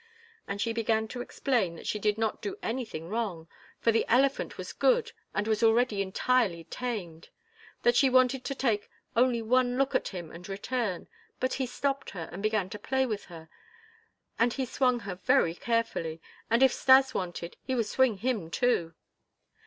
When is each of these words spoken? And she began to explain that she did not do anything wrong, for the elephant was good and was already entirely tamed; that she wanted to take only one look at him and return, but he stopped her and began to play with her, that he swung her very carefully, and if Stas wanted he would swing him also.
And 0.47 0.59
she 0.59 0.73
began 0.73 1.07
to 1.09 1.21
explain 1.21 1.75
that 1.75 1.85
she 1.85 1.99
did 1.99 2.17
not 2.17 2.41
do 2.41 2.57
anything 2.63 3.07
wrong, 3.07 3.47
for 3.79 3.91
the 3.91 4.03
elephant 4.09 4.57
was 4.57 4.73
good 4.73 5.11
and 5.35 5.47
was 5.47 5.61
already 5.61 6.01
entirely 6.01 6.63
tamed; 6.63 7.29
that 7.83 7.95
she 7.95 8.09
wanted 8.09 8.43
to 8.45 8.55
take 8.55 8.89
only 9.15 9.43
one 9.43 9.77
look 9.77 9.93
at 9.93 10.07
him 10.07 10.31
and 10.31 10.49
return, 10.49 11.07
but 11.39 11.53
he 11.53 11.67
stopped 11.67 12.09
her 12.09 12.27
and 12.31 12.41
began 12.41 12.67
to 12.71 12.79
play 12.79 13.05
with 13.05 13.25
her, 13.25 13.47
that 14.39 14.53
he 14.53 14.65
swung 14.65 15.01
her 15.01 15.13
very 15.13 15.53
carefully, 15.53 16.19
and 16.49 16.63
if 16.63 16.73
Stas 16.73 17.13
wanted 17.13 17.55
he 17.61 17.75
would 17.75 17.85
swing 17.85 18.17
him 18.17 18.41
also. 18.45 18.95